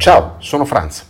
Ciao, 0.00 0.36
sono 0.38 0.64
Franz. 0.64 1.06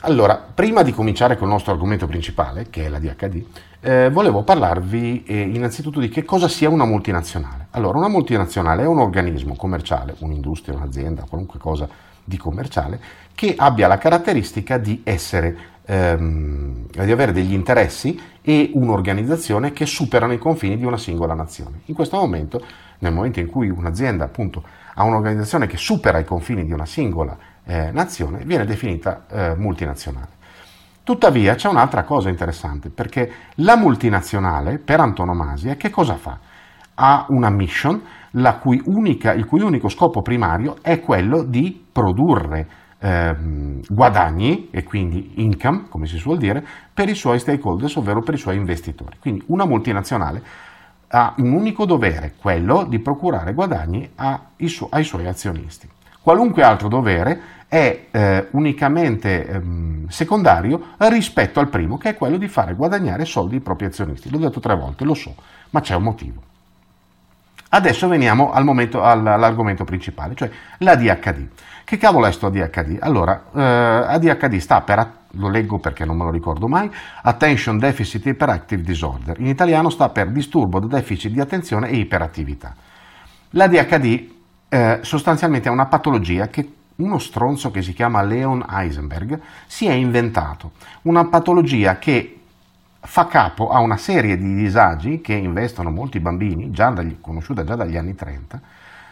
Allora, 0.00 0.36
prima 0.36 0.82
di 0.82 0.92
cominciare 0.92 1.38
con 1.38 1.46
il 1.46 1.54
nostro 1.54 1.72
argomento 1.72 2.06
principale, 2.06 2.66
che 2.68 2.84
è 2.84 2.88
la 2.90 2.98
DHD, 2.98 3.44
eh, 3.80 4.10
volevo 4.10 4.42
parlarvi 4.42 5.24
eh, 5.24 5.40
innanzitutto 5.40 5.98
di 5.98 6.10
che 6.10 6.22
cosa 6.22 6.48
sia 6.48 6.68
una 6.68 6.84
multinazionale. 6.84 7.68
Allora, 7.70 7.96
una 7.96 8.08
multinazionale 8.08 8.82
è 8.82 8.86
un 8.86 8.98
organismo 8.98 9.56
commerciale, 9.56 10.14
un'industria, 10.18 10.76
un'azienda, 10.76 11.24
qualunque 11.26 11.58
cosa 11.58 11.88
di 12.22 12.36
commerciale, 12.36 13.00
che 13.34 13.54
abbia 13.56 13.88
la 13.88 13.96
caratteristica 13.96 14.76
di 14.76 15.00
essere, 15.02 15.56
ehm, 15.86 16.88
di 16.90 17.10
avere 17.10 17.32
degli 17.32 17.54
interessi 17.54 18.20
e 18.42 18.70
un'organizzazione 18.74 19.72
che 19.72 19.86
superano 19.86 20.34
i 20.34 20.38
confini 20.38 20.76
di 20.76 20.84
una 20.84 20.98
singola 20.98 21.32
nazione. 21.32 21.80
In 21.86 21.94
questo 21.94 22.18
momento, 22.18 22.62
nel 22.98 23.14
momento 23.14 23.40
in 23.40 23.46
cui 23.48 23.70
un'azienda 23.70 24.24
appunto 24.24 24.62
ha 24.92 25.04
un'organizzazione 25.04 25.66
che 25.66 25.78
supera 25.78 26.18
i 26.18 26.24
confini 26.26 26.66
di 26.66 26.72
una 26.72 26.84
singola 26.84 27.47
eh, 27.68 27.90
nazione, 27.92 28.44
viene 28.44 28.64
definita 28.64 29.26
eh, 29.30 29.54
multinazionale. 29.56 30.36
Tuttavia 31.04 31.54
c'è 31.54 31.68
un'altra 31.68 32.02
cosa 32.02 32.28
interessante, 32.28 32.90
perché 32.90 33.30
la 33.56 33.76
multinazionale, 33.76 34.78
per 34.78 35.00
antonomasia, 35.00 35.76
che 35.76 35.90
cosa 35.90 36.16
fa? 36.16 36.38
Ha 36.94 37.26
una 37.28 37.50
mission 37.50 38.02
cui 38.60 38.80
unica, 38.84 39.32
il 39.32 39.44
cui 39.44 39.60
unico 39.60 39.88
scopo 39.88 40.22
primario 40.22 40.76
è 40.82 41.00
quello 41.00 41.42
di 41.42 41.86
produrre 41.92 42.66
eh, 42.98 43.34
guadagni 43.88 44.68
e 44.70 44.82
quindi 44.82 45.42
income, 45.42 45.84
come 45.88 46.06
si 46.06 46.16
suol 46.16 46.38
dire, 46.38 46.64
per 46.92 47.08
i 47.08 47.14
suoi 47.14 47.38
stakeholders, 47.38 47.96
ovvero 47.96 48.20
per 48.20 48.34
i 48.34 48.38
suoi 48.38 48.56
investitori. 48.56 49.16
Quindi 49.20 49.44
una 49.48 49.66
multinazionale 49.66 50.42
ha 51.08 51.34
un 51.38 51.52
unico 51.52 51.86
dovere, 51.86 52.34
quello 52.38 52.84
di 52.84 53.00
procurare 53.00 53.54
guadagni 53.54 54.10
ai, 54.16 54.68
su- 54.68 54.88
ai 54.90 55.04
suoi 55.04 55.26
azionisti. 55.26 55.88
Qualunque 56.20 56.62
altro 56.62 56.88
dovere 56.88 57.40
è 57.68 58.06
eh, 58.10 58.48
unicamente 58.52 59.46
ehm, 59.46 60.08
secondario 60.08 60.94
rispetto 60.96 61.60
al 61.60 61.68
primo, 61.68 61.98
che 61.98 62.10
è 62.10 62.14
quello 62.14 62.38
di 62.38 62.48
fare 62.48 62.74
guadagnare 62.74 63.24
soldi 63.26 63.56
ai 63.56 63.60
propri 63.60 63.86
azionisti. 63.86 64.30
L'ho 64.30 64.38
detto 64.38 64.58
tre 64.58 64.74
volte, 64.74 65.04
lo 65.04 65.14
so, 65.14 65.34
ma 65.70 65.80
c'è 65.80 65.94
un 65.94 66.02
motivo. 66.02 66.42
Adesso 67.70 68.08
veniamo 68.08 68.50
al 68.50 68.64
momento, 68.64 69.02
all'argomento 69.02 69.84
principale, 69.84 70.34
cioè 70.34 70.50
la 70.78 70.96
DHD. 70.96 71.48
Che 71.84 71.96
cavolo 71.98 72.26
è 72.26 72.32
sto 72.32 72.46
ADHD? 72.46 72.98
Allora, 73.00 73.44
eh, 73.54 73.62
ADHD 73.62 74.56
sta 74.56 74.80
per, 74.80 75.10
lo 75.32 75.48
leggo 75.48 75.78
perché 75.78 76.06
non 76.06 76.16
me 76.16 76.24
lo 76.24 76.30
ricordo 76.30 76.66
mai, 76.66 76.90
Attention 77.22 77.78
Deficit 77.78 78.24
Hyperactive 78.26 78.82
Disorder. 78.82 79.38
In 79.40 79.46
italiano 79.46 79.90
sta 79.90 80.08
per 80.08 80.28
disturbo 80.28 80.80
di 80.80 80.86
deficit 80.86 81.32
di 81.32 81.40
attenzione 81.40 81.88
e 81.88 81.96
iperattività. 81.96 82.74
L'ADHD 83.50 84.28
eh, 84.68 84.98
sostanzialmente 85.02 85.68
è 85.68 85.72
una 85.72 85.86
patologia 85.86 86.48
che 86.48 86.72
uno 86.98 87.18
stronzo 87.18 87.70
che 87.70 87.82
si 87.82 87.92
chiama 87.92 88.22
Leon 88.22 88.64
Heisenberg 88.68 89.40
si 89.66 89.86
è 89.86 89.92
inventato, 89.92 90.72
una 91.02 91.26
patologia 91.26 91.98
che 91.98 92.40
fa 93.00 93.26
capo 93.26 93.70
a 93.70 93.78
una 93.78 93.96
serie 93.96 94.36
di 94.36 94.54
disagi 94.54 95.20
che 95.20 95.32
investono 95.34 95.90
molti 95.90 96.18
bambini, 96.18 96.70
già 96.72 96.90
dagli, 96.90 97.18
conosciuta 97.20 97.64
già 97.64 97.76
dagli 97.76 97.96
anni 97.96 98.16
30, 98.16 98.60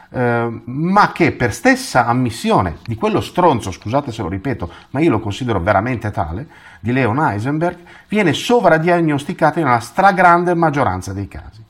eh, 0.08 0.60
ma 0.64 1.12
che 1.12 1.30
per 1.30 1.52
stessa 1.52 2.06
ammissione 2.06 2.78
di 2.84 2.96
quello 2.96 3.20
stronzo, 3.20 3.70
scusate 3.70 4.10
se 4.10 4.22
lo 4.22 4.28
ripeto, 4.28 4.70
ma 4.90 5.00
io 5.00 5.10
lo 5.10 5.20
considero 5.20 5.60
veramente 5.60 6.10
tale, 6.10 6.48
di 6.80 6.92
Leon 6.92 7.20
Heisenberg, 7.20 7.78
viene 8.08 8.32
sovradiagnosticata 8.32 9.60
nella 9.60 9.78
stragrande 9.78 10.54
maggioranza 10.54 11.12
dei 11.12 11.28
casi. 11.28 11.62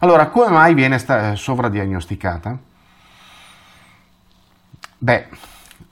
Allora, 0.00 0.28
come 0.28 0.50
mai 0.50 0.74
viene 0.74 0.98
sta- 0.98 1.34
sovradiagnosticata? 1.34 2.58
Beh, 4.98 5.26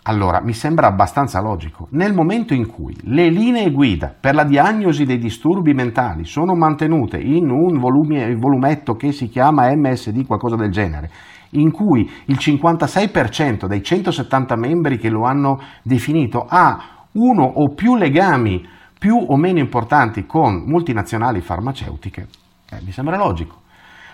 allora 0.04 0.40
mi 0.42 0.54
sembra 0.54 0.86
abbastanza 0.86 1.40
logico. 1.40 1.88
Nel 1.90 2.14
momento 2.14 2.54
in 2.54 2.66
cui 2.66 2.96
le 3.02 3.28
linee 3.28 3.70
guida 3.70 4.14
per 4.18 4.34
la 4.34 4.44
diagnosi 4.44 5.04
dei 5.04 5.18
disturbi 5.18 5.74
mentali 5.74 6.24
sono 6.24 6.54
mantenute 6.54 7.18
in 7.18 7.50
un 7.50 7.78
volume, 7.78 8.34
volumetto 8.34 8.94
che 8.94 9.12
si 9.12 9.28
chiama 9.28 9.70
MSD, 9.74 10.26
qualcosa 10.26 10.56
del 10.56 10.70
genere, 10.70 11.10
in 11.50 11.70
cui 11.70 12.10
il 12.26 12.36
56% 12.38 13.66
dei 13.66 13.82
170 13.82 14.56
membri 14.56 14.96
che 14.96 15.10
lo 15.10 15.24
hanno 15.24 15.60
definito 15.82 16.46
ha 16.48 17.06
uno 17.12 17.44
o 17.44 17.74
più 17.74 17.96
legami 17.96 18.66
più 18.98 19.16
o 19.16 19.36
meno 19.36 19.58
importanti 19.58 20.24
con 20.24 20.64
multinazionali 20.66 21.42
farmaceutiche, 21.42 22.26
eh, 22.70 22.78
mi 22.84 22.90
sembra 22.90 23.18
logico. 23.18 23.60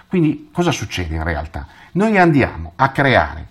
Quindi 0.08 0.48
cosa 0.52 0.72
succede 0.72 1.14
in 1.14 1.22
realtà? 1.22 1.66
Noi 1.92 2.18
andiamo 2.18 2.72
a 2.74 2.90
creare 2.90 3.46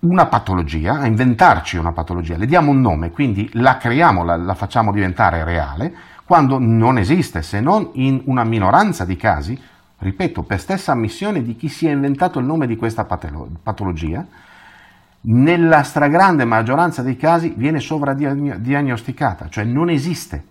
una 0.00 0.26
patologia, 0.26 1.00
a 1.00 1.06
inventarci 1.06 1.76
una 1.76 1.92
patologia, 1.92 2.36
le 2.36 2.46
diamo 2.46 2.70
un 2.70 2.80
nome, 2.80 3.10
quindi 3.10 3.50
la 3.54 3.76
creiamo, 3.76 4.22
la, 4.22 4.36
la, 4.36 4.54
facciamo 4.54 4.92
diventare 4.92 5.42
reale, 5.42 5.92
quando 6.24 6.58
non 6.60 6.98
esiste, 6.98 7.42
se 7.42 7.60
non 7.60 7.90
in 7.94 8.22
una 8.26 8.44
minoranza 8.44 9.04
di 9.04 9.16
casi, 9.16 9.60
ripeto, 9.98 10.42
per 10.42 10.60
stessa 10.60 10.92
ammissione 10.92 11.42
di 11.42 11.56
chi 11.56 11.68
si 11.68 11.88
è 11.88 11.90
inventato 11.90 12.38
il 12.38 12.44
nome 12.44 12.66
di 12.66 12.76
questa 12.76 13.04
patologia, 13.04 14.24
nella 15.20 15.82
stragrande 15.82 16.44
maggioranza 16.44 17.02
dei 17.02 17.16
casi 17.16 17.52
viene 17.56 17.80
sovradiagnosticata, 17.80 19.48
cioè 19.48 19.64
non 19.64 19.90
esiste. 19.90 20.44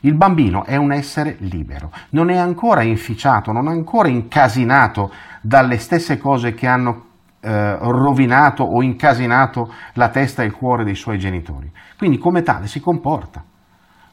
Il 0.00 0.14
bambino 0.14 0.64
è 0.64 0.76
un 0.76 0.92
essere 0.92 1.36
libero, 1.40 1.90
non 2.10 2.30
è 2.30 2.36
ancora 2.36 2.82
inficiato, 2.82 3.50
non 3.50 3.68
è 3.68 3.70
ancora 3.70 4.08
incasinato 4.08 5.10
dalle 5.40 5.78
stesse 5.78 6.18
cose 6.18 6.54
che 6.54 6.66
hanno 6.66 7.06
eh, 7.44 7.76
rovinato 7.78 8.64
o 8.64 8.82
incasinato 8.82 9.70
la 9.94 10.08
testa 10.08 10.42
e 10.42 10.46
il 10.46 10.52
cuore 10.52 10.84
dei 10.84 10.94
suoi 10.94 11.18
genitori. 11.18 11.70
Quindi 11.98 12.16
come 12.16 12.42
tale 12.42 12.66
si 12.66 12.80
comporta, 12.80 13.44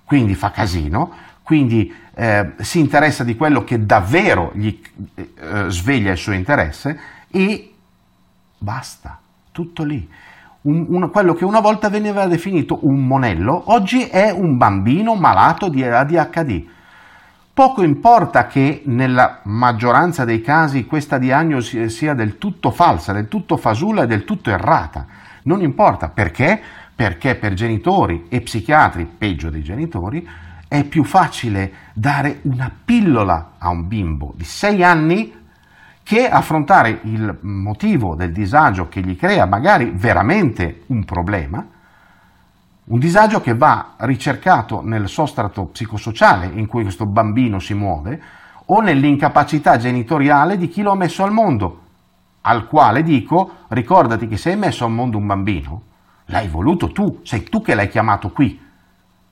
quindi 0.03 0.35
fa 0.35 0.51
casino, 0.51 1.11
quindi 1.41 1.93
eh, 2.13 2.53
si 2.57 2.79
interessa 2.79 3.23
di 3.23 3.35
quello 3.35 3.63
che 3.63 3.85
davvero 3.85 4.51
gli 4.53 4.77
eh, 5.15 5.69
sveglia 5.69 6.11
il 6.11 6.17
suo 6.17 6.33
interesse 6.33 6.99
e 7.31 7.73
basta, 8.57 9.17
tutto 9.51 9.83
lì. 9.83 10.07
Un, 10.63 10.85
un, 10.89 11.09
quello 11.09 11.33
che 11.33 11.45
una 11.45 11.61
volta 11.61 11.89
veniva 11.89 12.27
definito 12.27 12.79
un 12.83 13.07
monello, 13.07 13.63
oggi 13.73 14.03
è 14.03 14.29
un 14.29 14.57
bambino 14.57 15.15
malato 15.15 15.69
di 15.69 15.83
ADHD 15.83 16.65
Poco 17.61 17.83
importa 17.83 18.47
che 18.47 18.81
nella 18.85 19.41
maggioranza 19.43 20.25
dei 20.25 20.41
casi 20.41 20.87
questa 20.87 21.19
diagnosi 21.19 21.91
sia 21.91 22.15
del 22.15 22.39
tutto 22.39 22.71
falsa, 22.71 23.13
del 23.13 23.27
tutto 23.27 23.55
fasulla 23.55 24.01
e 24.01 24.07
del 24.07 24.23
tutto 24.23 24.49
errata. 24.49 25.05
Non 25.43 25.61
importa 25.61 26.09
perché? 26.09 26.59
Perché 26.95 27.35
per 27.35 27.53
genitori 27.53 28.25
e 28.29 28.41
psichiatri, 28.41 29.05
peggio 29.05 29.51
dei 29.51 29.61
genitori, 29.61 30.27
è 30.67 30.83
più 30.85 31.03
facile 31.03 31.71
dare 31.93 32.39
una 32.45 32.71
pillola 32.83 33.51
a 33.59 33.69
un 33.69 33.87
bimbo 33.87 34.33
di 34.35 34.43
6 34.43 34.83
anni 34.83 35.31
che 36.01 36.27
affrontare 36.27 37.01
il 37.03 37.37
motivo 37.41 38.15
del 38.15 38.31
disagio 38.31 38.87
che 38.87 39.01
gli 39.01 39.15
crea 39.15 39.45
magari 39.45 39.91
veramente 39.93 40.81
un 40.87 41.05
problema 41.05 41.63
un 42.83 42.99
disagio 42.99 43.41
che 43.41 43.55
va 43.55 43.93
ricercato 43.97 44.81
nel 44.83 45.07
sostrato 45.07 45.65
psicosociale 45.65 46.47
in 46.47 46.65
cui 46.65 46.81
questo 46.81 47.05
bambino 47.05 47.59
si 47.59 47.73
muove 47.73 48.21
o 48.65 48.81
nell'incapacità 48.81 49.77
genitoriale 49.77 50.57
di 50.57 50.67
chi 50.67 50.81
lo 50.81 50.91
ha 50.91 50.95
messo 50.95 51.23
al 51.23 51.31
mondo, 51.31 51.79
al 52.41 52.67
quale 52.67 53.03
dico 53.03 53.51
ricordati 53.67 54.27
che 54.27 54.37
se 54.37 54.51
hai 54.51 54.57
messo 54.57 54.85
al 54.85 54.91
mondo 54.91 55.17
un 55.17 55.27
bambino, 55.27 55.81
l'hai 56.25 56.47
voluto 56.47 56.91
tu, 56.91 57.19
sei 57.23 57.43
tu 57.43 57.61
che 57.61 57.75
l'hai 57.75 57.89
chiamato 57.89 58.29
qui. 58.31 58.59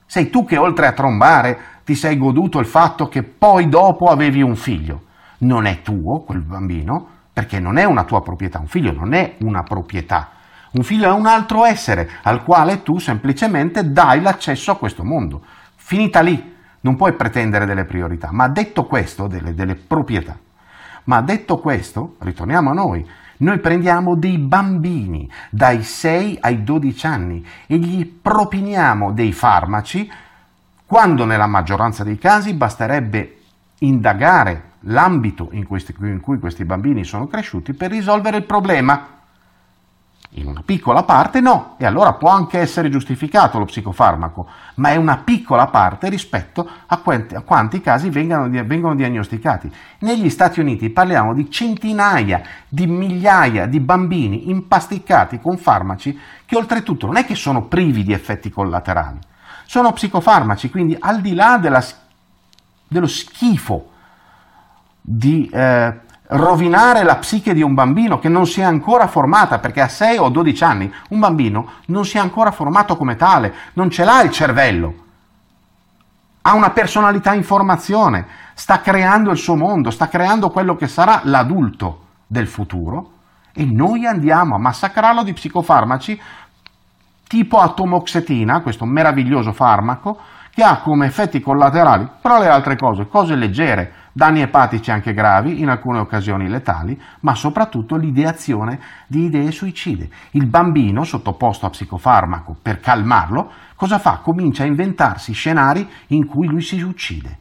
Sei 0.06 0.30
tu 0.30 0.44
che 0.44 0.56
oltre 0.56 0.86
a 0.86 0.92
trombare 0.92 1.58
ti 1.84 1.94
sei 1.94 2.16
goduto 2.18 2.58
il 2.58 2.66
fatto 2.66 3.08
che 3.08 3.22
poi 3.22 3.68
dopo 3.68 4.06
avevi 4.06 4.42
un 4.42 4.56
figlio. 4.56 5.04
Non 5.38 5.66
è 5.66 5.82
tuo 5.82 6.20
quel 6.20 6.40
bambino 6.40 7.06
perché 7.32 7.58
non 7.58 7.78
è 7.78 7.84
una 7.84 8.04
tua 8.04 8.22
proprietà, 8.22 8.58
un 8.58 8.66
figlio 8.66 8.92
non 8.92 9.12
è 9.12 9.36
una 9.40 9.62
proprietà 9.62 10.30
un 10.72 10.82
figlio 10.84 11.08
è 11.08 11.12
un 11.12 11.26
altro 11.26 11.64
essere 11.64 12.08
al 12.22 12.44
quale 12.44 12.82
tu 12.82 12.98
semplicemente 12.98 13.92
dai 13.92 14.20
l'accesso 14.20 14.70
a 14.70 14.76
questo 14.76 15.02
mondo. 15.02 15.42
Finita 15.74 16.20
lì, 16.20 16.54
non 16.82 16.96
puoi 16.96 17.14
pretendere 17.14 17.66
delle 17.66 17.84
priorità, 17.84 18.30
ma 18.30 18.48
detto 18.48 18.84
questo, 18.86 19.26
delle, 19.26 19.54
delle 19.54 19.74
proprietà. 19.74 20.38
Ma 21.04 21.20
detto 21.22 21.58
questo, 21.58 22.14
ritorniamo 22.20 22.70
a 22.70 22.74
noi, 22.74 23.04
noi 23.38 23.58
prendiamo 23.58 24.14
dei 24.16 24.38
bambini 24.38 25.28
dai 25.48 25.82
6 25.82 26.38
ai 26.40 26.62
12 26.62 27.06
anni 27.06 27.44
e 27.66 27.78
gli 27.78 28.06
propiniamo 28.06 29.12
dei 29.12 29.32
farmaci 29.32 30.10
quando 30.84 31.24
nella 31.24 31.46
maggioranza 31.46 32.04
dei 32.04 32.18
casi 32.18 32.52
basterebbe 32.52 33.38
indagare 33.78 34.72
l'ambito 34.80 35.48
in, 35.52 35.66
in 35.70 36.20
cui 36.20 36.38
questi 36.38 36.64
bambini 36.64 37.02
sono 37.04 37.26
cresciuti 37.26 37.72
per 37.72 37.90
risolvere 37.90 38.36
il 38.36 38.44
problema 38.44 39.19
In 40.34 40.46
una 40.46 40.62
piccola 40.64 41.02
parte 41.02 41.40
no, 41.40 41.74
e 41.76 41.84
allora 41.84 42.12
può 42.12 42.30
anche 42.30 42.60
essere 42.60 42.88
giustificato 42.88 43.58
lo 43.58 43.64
psicofarmaco, 43.64 44.46
ma 44.76 44.90
è 44.90 44.96
una 44.96 45.22
piccola 45.24 45.66
parte 45.66 46.08
rispetto 46.08 46.68
a 46.86 46.98
quanti, 46.98 47.34
a 47.34 47.40
quanti 47.40 47.80
casi 47.80 48.10
vengano, 48.10 48.48
vengono 48.64 48.94
diagnosticati. 48.94 49.68
Negli 50.00 50.30
Stati 50.30 50.60
Uniti 50.60 50.88
parliamo 50.90 51.34
di 51.34 51.50
centinaia, 51.50 52.42
di 52.68 52.86
migliaia 52.86 53.66
di 53.66 53.80
bambini 53.80 54.50
impasticati 54.50 55.40
con 55.40 55.56
farmaci 55.56 56.16
che 56.46 56.56
oltretutto 56.56 57.06
non 57.06 57.16
è 57.16 57.24
che 57.24 57.34
sono 57.34 57.66
privi 57.66 58.04
di 58.04 58.12
effetti 58.12 58.50
collaterali, 58.50 59.18
sono 59.66 59.90
psicofarmaci, 59.90 60.70
quindi 60.70 60.96
al 60.96 61.20
di 61.20 61.34
là 61.34 61.58
della, 61.58 61.82
dello 62.86 63.08
schifo 63.08 63.88
di 65.00 65.50
eh, 65.52 66.08
rovinare 66.30 67.02
la 67.02 67.16
psiche 67.16 67.54
di 67.54 67.62
un 67.62 67.74
bambino 67.74 68.18
che 68.18 68.28
non 68.28 68.46
si 68.46 68.60
è 68.60 68.64
ancora 68.64 69.06
formata, 69.06 69.58
perché 69.58 69.80
a 69.80 69.88
6 69.88 70.18
o 70.18 70.28
12 70.28 70.64
anni 70.64 70.92
un 71.10 71.18
bambino 71.18 71.70
non 71.86 72.04
si 72.04 72.18
è 72.18 72.20
ancora 72.20 72.50
formato 72.50 72.96
come 72.96 73.16
tale, 73.16 73.54
non 73.74 73.90
ce 73.90 74.04
l'ha 74.04 74.22
il 74.22 74.30
cervello, 74.30 74.94
ha 76.42 76.54
una 76.54 76.70
personalità 76.70 77.34
in 77.34 77.42
formazione, 77.42 78.26
sta 78.54 78.80
creando 78.80 79.30
il 79.30 79.38
suo 79.38 79.56
mondo, 79.56 79.90
sta 79.90 80.08
creando 80.08 80.50
quello 80.50 80.76
che 80.76 80.86
sarà 80.86 81.20
l'adulto 81.24 82.06
del 82.26 82.46
futuro 82.46 83.10
e 83.52 83.64
noi 83.64 84.06
andiamo 84.06 84.54
a 84.54 84.58
massacrarlo 84.58 85.24
di 85.24 85.32
psicofarmaci 85.32 86.20
tipo 87.26 87.58
atomoxetina, 87.58 88.60
questo 88.60 88.84
meraviglioso 88.84 89.52
farmaco, 89.52 90.18
che 90.52 90.62
ha 90.62 90.80
come 90.80 91.06
effetti 91.06 91.40
collaterali, 91.40 92.08
però 92.20 92.40
le 92.40 92.48
altre 92.48 92.76
cose, 92.76 93.06
cose 93.06 93.36
leggere, 93.36 93.92
danni 94.12 94.40
epatici 94.40 94.90
anche 94.90 95.12
gravi, 95.12 95.60
in 95.60 95.68
alcune 95.68 95.98
occasioni 95.98 96.48
letali, 96.48 97.00
ma 97.20 97.34
soprattutto 97.34 97.96
l'ideazione 97.96 98.78
di 99.06 99.24
idee 99.24 99.50
suicide. 99.50 100.08
Il 100.32 100.46
bambino, 100.46 101.04
sottoposto 101.04 101.66
a 101.66 101.70
psicofarmaco 101.70 102.56
per 102.60 102.80
calmarlo, 102.80 103.50
cosa 103.74 103.98
fa? 103.98 104.20
Comincia 104.22 104.64
a 104.64 104.66
inventarsi 104.66 105.32
scenari 105.32 105.88
in 106.08 106.26
cui 106.26 106.46
lui 106.46 106.60
si 106.60 106.80
uccide. 106.80 107.38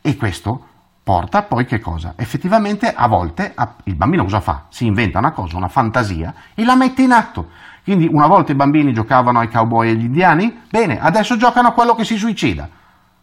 E 0.00 0.16
questo 0.16 0.66
porta 1.02 1.42
poi 1.42 1.64
che 1.64 1.80
cosa? 1.80 2.14
Effettivamente 2.16 2.92
a 2.92 3.08
volte 3.08 3.54
il 3.84 3.96
bambino 3.96 4.22
cosa 4.22 4.40
fa? 4.40 4.66
Si 4.68 4.86
inventa 4.86 5.18
una 5.18 5.32
cosa, 5.32 5.56
una 5.56 5.68
fantasia 5.68 6.34
e 6.54 6.64
la 6.64 6.76
mette 6.76 7.02
in 7.02 7.12
atto. 7.12 7.48
Quindi 7.82 8.08
una 8.10 8.26
volta 8.26 8.52
i 8.52 8.56
bambini 8.56 8.92
giocavano 8.92 9.40
ai 9.40 9.48
cowboy 9.48 9.88
e 9.88 9.90
agli 9.92 10.04
indiani, 10.04 10.60
bene, 10.70 11.00
adesso 11.00 11.36
giocano 11.36 11.68
a 11.68 11.72
quello 11.72 11.94
che 11.94 12.04
si 12.04 12.16
suicida. 12.16 12.68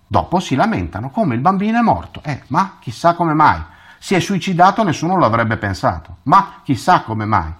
Dopo 0.07 0.39
si 0.39 0.55
lamentano 0.55 1.09
come 1.09 1.35
il 1.35 1.41
bambino 1.41 1.77
è 1.77 1.81
morto. 1.81 2.21
Eh, 2.23 2.43
ma 2.47 2.77
chissà 2.79 3.13
come 3.13 3.33
mai. 3.33 3.61
Si 3.99 4.15
è 4.15 4.19
suicidato, 4.19 4.83
nessuno 4.83 5.17
l'avrebbe 5.17 5.57
pensato. 5.57 6.17
Ma 6.23 6.61
chissà 6.63 7.01
come 7.01 7.25
mai. 7.25 7.53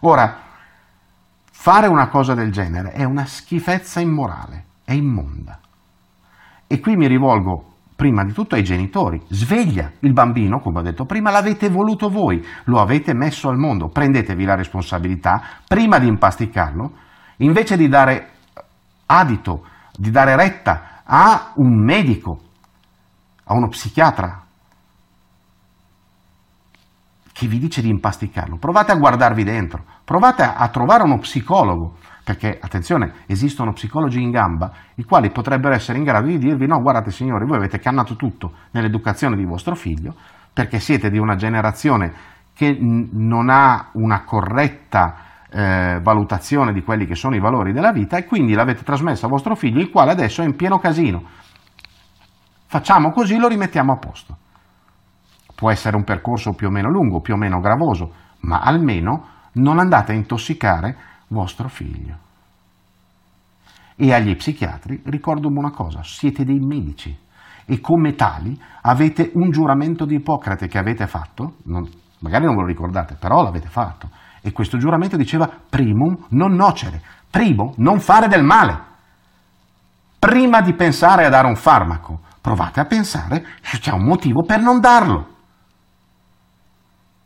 Ora, 0.00 0.36
fare 1.50 1.86
una 1.86 2.08
cosa 2.08 2.34
del 2.34 2.52
genere 2.52 2.90
è 2.90 3.04
una 3.04 3.24
schifezza 3.24 4.00
immorale, 4.00 4.64
è 4.84 4.92
immonda. 4.92 5.58
E 6.66 6.80
qui 6.80 6.94
mi 6.96 7.06
rivolgo 7.06 7.72
prima 7.96 8.22
di 8.22 8.32
tutto 8.32 8.54
ai 8.54 8.62
genitori. 8.62 9.22
Sveglia 9.28 9.90
il 10.00 10.12
bambino, 10.12 10.60
come 10.60 10.80
ho 10.80 10.82
detto 10.82 11.06
prima, 11.06 11.30
l'avete 11.30 11.70
voluto 11.70 12.10
voi, 12.10 12.44
lo 12.64 12.80
avete 12.80 13.14
messo 13.14 13.48
al 13.48 13.56
mondo. 13.56 13.88
Prendetevi 13.88 14.44
la 14.44 14.56
responsabilità 14.56 15.40
prima 15.66 15.98
di 15.98 16.06
impasticarlo, 16.06 16.92
invece 17.38 17.76
di 17.76 17.88
dare 17.88 18.30
adito, 19.06 19.64
di 19.96 20.10
dare 20.10 20.36
retta 20.36 20.93
a 21.04 21.52
un 21.56 21.82
medico, 21.82 22.40
a 23.44 23.54
uno 23.54 23.68
psichiatra 23.68 24.42
che 27.32 27.46
vi 27.48 27.58
dice 27.58 27.82
di 27.82 27.88
impasticarlo. 27.88 28.56
Provate 28.56 28.92
a 28.92 28.96
guardarvi 28.96 29.42
dentro, 29.42 29.84
provate 30.04 30.42
a, 30.42 30.68
trovare 30.68 31.02
uno 31.02 31.18
psicologo, 31.18 31.96
perché 32.22 32.58
attenzione, 32.60 33.12
esistono 33.26 33.72
psicologi 33.72 34.22
in 34.22 34.30
gamba 34.30 34.72
i 34.94 35.04
quali 35.04 35.30
potrebbero 35.30 35.74
essere 35.74 35.98
in 35.98 36.04
grado 36.04 36.28
di 36.28 36.38
dirvi 36.38 36.66
no, 36.66 36.80
guardate 36.80 37.10
signori, 37.10 37.44
voi 37.44 37.56
avete 37.56 37.80
cannato 37.80 38.14
tutto 38.14 38.52
nell'educazione 38.70 39.36
di 39.36 39.44
vostro 39.44 39.74
figlio, 39.74 40.14
perché 40.52 40.78
siete 40.78 41.10
di 41.10 41.18
una 41.18 41.34
generazione 41.34 42.12
che 42.54 42.78
non 42.80 43.50
ha 43.50 43.88
una 43.94 44.22
corretta 44.22 45.16
eh, 45.54 46.00
valutazione 46.02 46.72
di 46.72 46.82
quelli 46.82 47.06
che 47.06 47.14
sono 47.14 47.36
i 47.36 47.40
valori 47.40 47.72
della 47.72 47.92
vita 47.92 48.16
e 48.16 48.26
quindi 48.26 48.54
l'avete 48.54 48.82
trasmessa 48.82 49.26
a 49.26 49.28
vostro 49.28 49.54
figlio, 49.54 49.80
il 49.80 49.88
quale 49.88 50.10
adesso 50.10 50.42
è 50.42 50.44
in 50.44 50.56
pieno 50.56 50.78
casino. 50.78 51.22
Facciamo 52.66 53.12
così, 53.12 53.38
lo 53.38 53.46
rimettiamo 53.46 53.92
a 53.92 53.96
posto. 53.96 54.36
Può 55.54 55.70
essere 55.70 55.94
un 55.94 56.02
percorso 56.02 56.54
più 56.54 56.66
o 56.66 56.70
meno 56.70 56.90
lungo, 56.90 57.20
più 57.20 57.34
o 57.34 57.36
meno 57.36 57.60
gravoso, 57.60 58.12
ma 58.40 58.60
almeno 58.62 59.28
non 59.52 59.78
andate 59.78 60.10
a 60.10 60.16
intossicare 60.16 60.96
vostro 61.28 61.68
figlio. 61.68 62.16
E 63.94 64.12
agli 64.12 64.34
psichiatri 64.34 65.02
ricordo 65.04 65.46
una 65.46 65.70
cosa, 65.70 66.02
siete 66.02 66.44
dei 66.44 66.58
medici 66.58 67.16
e 67.64 67.80
come 67.80 68.14
tali 68.14 68.60
avete 68.82 69.30
un 69.34 69.50
giuramento 69.50 70.04
di 70.04 70.16
Ippocrate 70.16 70.66
che 70.66 70.78
avete 70.78 71.06
fatto, 71.06 71.58
non, 71.66 71.88
magari 72.18 72.44
non 72.44 72.56
ve 72.56 72.62
lo 72.62 72.66
ricordate, 72.66 73.14
però 73.14 73.40
l'avete 73.44 73.68
fatto 73.68 74.22
e 74.46 74.52
questo 74.52 74.76
giuramento 74.76 75.16
diceva 75.16 75.48
primum 75.48 76.26
non 76.30 76.52
nocere, 76.52 77.00
primo 77.30 77.72
non 77.78 77.98
fare 77.98 78.28
del 78.28 78.44
male. 78.44 78.78
Prima 80.18 80.60
di 80.60 80.74
pensare 80.74 81.24
a 81.24 81.30
dare 81.30 81.46
un 81.46 81.56
farmaco, 81.56 82.20
provate 82.42 82.78
a 82.78 82.84
pensare 82.84 83.42
se 83.62 83.78
c'è 83.78 83.92
un 83.92 84.04
motivo 84.04 84.42
per 84.42 84.60
non 84.60 84.80
darlo. 84.80 85.28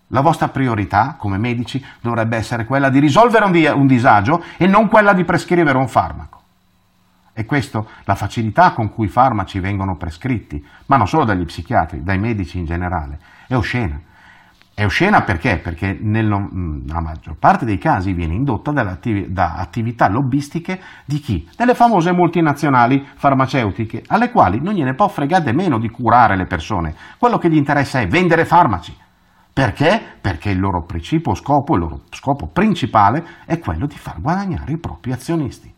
La 0.08 0.20
vostra 0.20 0.46
priorità 0.46 1.16
come 1.18 1.38
medici 1.38 1.84
dovrebbe 2.00 2.36
essere 2.36 2.64
quella 2.64 2.88
di 2.88 3.00
risolvere 3.00 3.46
un, 3.46 3.50
di- 3.50 3.66
un 3.66 3.88
disagio 3.88 4.44
e 4.56 4.68
non 4.68 4.86
quella 4.86 5.12
di 5.12 5.24
prescrivere 5.24 5.76
un 5.76 5.88
farmaco. 5.88 6.40
E 7.32 7.44
questo, 7.44 7.88
la 8.04 8.14
facilità 8.14 8.72
con 8.72 8.90
cui 8.90 9.06
i 9.06 9.10
farmaci 9.10 9.58
vengono 9.58 9.96
prescritti, 9.96 10.64
ma 10.86 10.96
non 10.96 11.08
solo 11.08 11.24
dagli 11.24 11.44
psichiatri, 11.44 12.04
dai 12.04 12.18
medici 12.18 12.58
in 12.58 12.64
generale, 12.64 13.18
è 13.48 13.56
oscena. 13.56 14.00
È 14.78 14.84
oscena 14.84 15.22
perché? 15.22 15.58
Perché 15.58 15.98
nella 16.00 16.38
maggior 16.38 17.36
parte 17.36 17.64
dei 17.64 17.78
casi 17.78 18.12
viene 18.12 18.34
indotta 18.34 18.70
da 18.70 19.54
attività 19.56 20.08
lobbistiche 20.08 20.80
di 21.04 21.18
chi? 21.18 21.48
Delle 21.56 21.74
famose 21.74 22.12
multinazionali 22.12 23.04
farmaceutiche, 23.16 24.04
alle 24.06 24.30
quali 24.30 24.60
non 24.62 24.74
gliene 24.74 24.94
può 24.94 25.08
fregare 25.08 25.52
meno 25.52 25.80
di 25.80 25.88
curare 25.88 26.36
le 26.36 26.46
persone. 26.46 26.94
Quello 27.18 27.38
che 27.38 27.50
gli 27.50 27.56
interessa 27.56 27.98
è 27.98 28.06
vendere 28.06 28.44
farmaci. 28.44 28.96
Perché? 29.52 30.00
Perché 30.20 30.50
il 30.50 30.60
loro 30.60 30.84
principio 30.84 31.34
scopo, 31.34 31.74
il 31.74 31.80
loro 31.80 32.02
scopo 32.10 32.46
principale 32.46 33.24
è 33.46 33.58
quello 33.58 33.86
di 33.86 33.96
far 33.96 34.20
guadagnare 34.20 34.70
i 34.70 34.78
propri 34.78 35.10
azionisti 35.10 35.74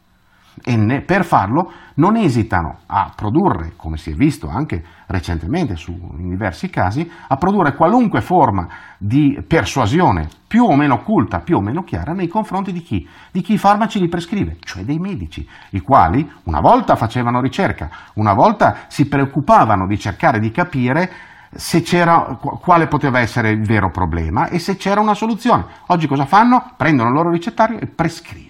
e 0.63 1.03
per 1.03 1.25
farlo 1.25 1.73
non 1.95 2.17
esitano 2.17 2.79
a 2.87 3.13
produrre, 3.15 3.73
come 3.77 3.97
si 3.97 4.11
è 4.11 4.15
visto 4.15 4.49
anche 4.49 4.83
recentemente 5.07 5.77
su, 5.77 5.93
in 5.93 6.29
diversi 6.29 6.69
casi, 6.71 7.09
a 7.29 7.37
produrre 7.37 7.75
qualunque 7.75 8.21
forma 8.21 8.69
di 8.99 9.39
persuasione 9.47 10.29
più 10.47 10.65
o 10.65 10.77
meno 10.77 10.95
occulta, 10.95 11.41
più 11.41 11.57
o 11.57 11.61
meno 11.61 11.83
chiara 11.83 12.13
nei 12.13 12.29
confronti 12.29 12.73
di 12.73 12.81
chi? 12.81 13.07
Di 13.31 13.41
chi 13.41 13.55
i 13.55 13.59
farmaci 13.59 14.01
li 14.01 14.09
prescrive, 14.09 14.57
cioè 14.61 14.83
dei 14.85 14.99
medici, 14.99 15.47
i 15.71 15.81
quali 15.81 16.29
una 16.45 16.61
volta 16.61 16.97
facevano 16.97 17.41
ricerca, 17.41 17.89
una 18.15 18.35
volta 18.35 18.81
si 18.89 19.09
preoccupavano 19.09 19.87
di 19.87 19.99
cercare 19.99 20.39
di 20.39 20.51
capire 20.51 21.11
se 21.53 21.83
c'era, 21.83 22.39
quale 22.61 22.87
poteva 22.87 23.19
essere 23.19 23.51
il 23.51 23.67
vero 23.67 23.91
problema 23.91 24.49
e 24.49 24.59
se 24.59 24.77
c'era 24.77 25.01
una 25.01 25.15
soluzione. 25.15 25.65
Oggi 25.89 26.07
cosa 26.07 26.25
fanno? 26.25 26.75
Prendono 26.77 27.09
il 27.09 27.15
loro 27.15 27.31
ricettario 27.31 27.79
e 27.81 27.87
prescrivono. 27.87 28.50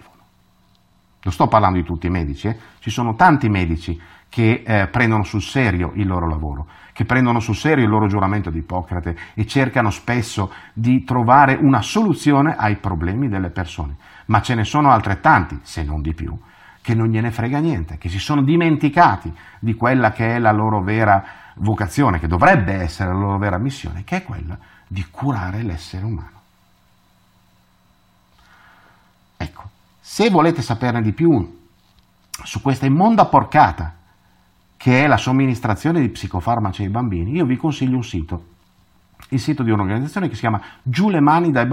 Non 1.23 1.33
sto 1.35 1.49
parlando 1.49 1.79
di 1.79 1.85
tutti 1.85 2.07
i 2.07 2.11
medici, 2.11 2.49
eh? 2.49 2.57
ci 2.79 2.89
sono 2.91 3.15
tanti 3.15 3.49
medici 3.49 4.01
che 4.31 4.63
eh, 4.65 4.89
prendono 4.89 5.23
sul 5.23 5.43
serio 5.43 5.93
il 5.97 6.07
loro 6.07 6.27
lavoro, 6.27 6.67
che 6.93 7.05
prendono 7.05 7.41
sul 7.41 7.57
serio 7.57 7.85
il 7.85 7.91
loro 7.91 8.07
giuramento 8.07 8.49
di 8.49 8.59
Ippocrate 8.59 9.17
e 9.35 9.47
cercano 9.47 9.91
spesso 9.91 10.51
di 10.73 11.05
trovare 11.05 11.59
una 11.61 11.83
soluzione 11.83 12.55
ai 12.57 12.77
problemi 12.77 13.29
delle 13.29 13.51
persone. 13.51 13.97
Ma 14.27 14.41
ce 14.41 14.55
ne 14.55 14.65
sono 14.65 14.91
altrettanti, 14.91 15.59
se 15.63 15.83
non 15.83 16.01
di 16.01 16.15
più, 16.15 16.35
che 16.81 16.95
non 16.95 17.09
gliene 17.09 17.31
frega 17.31 17.59
niente, 17.59 17.99
che 17.99 18.09
si 18.09 18.19
sono 18.19 18.43
dimenticati 18.43 19.31
di 19.59 19.75
quella 19.75 20.13
che 20.13 20.37
è 20.37 20.39
la 20.39 20.53
loro 20.53 20.81
vera 20.81 21.23
vocazione, 21.57 22.19
che 22.19 22.29
dovrebbe 22.29 22.73
essere 22.73 23.13
la 23.13 23.19
loro 23.19 23.37
vera 23.37 23.59
missione, 23.59 24.05
che 24.05 24.19
è 24.19 24.23
quella 24.23 24.57
di 24.87 25.05
curare 25.11 25.63
l'essere 25.63 26.05
umano. 26.05 26.39
Se 30.13 30.29
volete 30.29 30.61
saperne 30.61 31.03
di 31.03 31.13
più 31.13 31.31
su 32.43 32.61
questa 32.61 32.85
immonda 32.85 33.27
porcata 33.27 33.95
che 34.77 35.05
è 35.05 35.07
la 35.07 35.17
somministrazione 35.17 36.01
di 36.01 36.09
psicofarmaci 36.09 36.83
ai 36.83 36.91
bambini, 36.91 37.37
io 37.37 37.45
vi 37.45 37.57
consiglio 37.57 37.95
un 37.95 38.03
sito, 38.03 38.45
il 39.29 39.39
sito 39.39 39.63
di 39.63 39.71
un'organizzazione 39.71 40.27
che 40.27 40.35
si 40.35 40.41
chiama 40.41 40.61
giulemanidai 40.83 41.65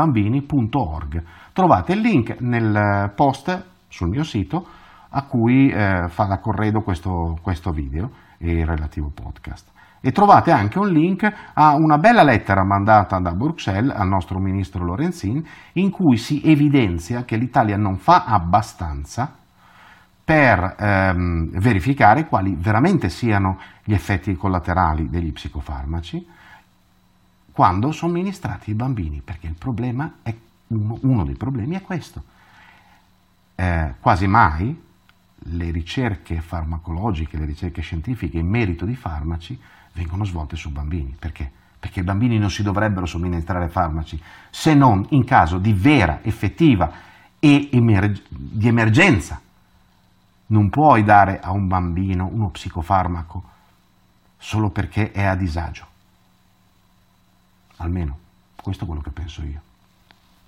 Trovate 1.51 1.94
il 1.94 2.00
link 2.01 2.39
nel 2.41 3.12
post 3.15 3.65
sul 3.88 4.10
mio 4.10 4.24
sito 4.24 4.67
a 5.10 5.24
cui 5.24 5.72
eh, 5.72 6.08
fa 6.08 6.25
da 6.25 6.38
corredo 6.38 6.82
questo, 6.82 7.39
questo 7.41 7.72
video 7.72 8.12
e 8.38 8.51
il 8.51 8.67
relativo 8.67 9.10
podcast. 9.10 9.76
E 9.99 10.11
trovate 10.11 10.51
anche 10.51 10.79
un 10.79 10.89
link 10.89 11.31
a 11.53 11.75
una 11.75 11.97
bella 11.97 12.23
lettera 12.23 12.63
mandata 12.63 13.19
da 13.19 13.31
Bruxelles 13.31 13.95
al 13.95 14.07
nostro 14.07 14.39
ministro 14.39 14.83
Lorenzin 14.83 15.43
in 15.73 15.89
cui 15.89 16.17
si 16.17 16.41
evidenzia 16.43 17.23
che 17.25 17.35
l'Italia 17.35 17.77
non 17.77 17.97
fa 17.97 18.25
abbastanza 18.25 19.33
per 20.23 20.75
ehm, 20.77 21.59
verificare 21.59 22.27
quali 22.27 22.55
veramente 22.57 23.09
siano 23.09 23.59
gli 23.83 23.93
effetti 23.93 24.35
collaterali 24.35 25.09
degli 25.09 25.31
psicofarmaci 25.31 26.35
quando 27.57 27.91
somministrati 27.91 28.69
ai 28.69 28.75
bambini, 28.75 29.21
perché 29.25 29.51
uno, 30.67 30.97
uno 31.01 31.23
dei 31.23 31.35
problemi 31.35 31.75
è 31.75 31.81
questo. 31.81 32.21
Eh, 33.55 33.95
quasi 33.99 34.27
mai 34.27 34.79
le 35.51 35.71
ricerche 35.71 36.41
farmacologiche, 36.41 37.37
le 37.37 37.45
ricerche 37.45 37.81
scientifiche 37.81 38.37
in 38.37 38.47
merito 38.47 38.85
di 38.85 38.95
farmaci 38.95 39.59
vengono 39.93 40.23
svolte 40.23 40.55
su 40.55 40.69
bambini. 40.71 41.15
Perché? 41.17 41.49
Perché 41.79 42.01
i 42.01 42.03
bambini 42.03 42.37
non 42.37 42.49
si 42.49 42.63
dovrebbero 42.63 43.05
somministrare 43.05 43.69
farmaci 43.69 44.21
se 44.49 44.73
non 44.73 45.05
in 45.09 45.23
caso 45.23 45.57
di 45.57 45.73
vera, 45.73 46.19
effettiva 46.23 46.91
e 47.39 47.69
emerg- 47.71 48.23
di 48.29 48.67
emergenza. 48.67 49.39
Non 50.47 50.69
puoi 50.69 51.03
dare 51.03 51.39
a 51.39 51.51
un 51.51 51.67
bambino 51.67 52.27
uno 52.31 52.49
psicofarmaco 52.49 53.43
solo 54.37 54.69
perché 54.69 55.11
è 55.11 55.23
a 55.23 55.35
disagio. 55.35 55.85
Almeno 57.77 58.17
questo 58.55 58.83
è 58.83 58.87
quello 58.87 59.01
che 59.01 59.11
penso 59.11 59.43
io. 59.43 59.61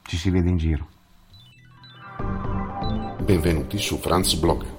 Ci 0.03 0.17
si 0.17 0.29
vede 0.29 0.49
in 0.49 0.57
giro. 0.57 0.87
Benvenuti 3.23 3.77
su 3.77 3.97
Franz 3.97 4.33
Blog, 4.35 4.78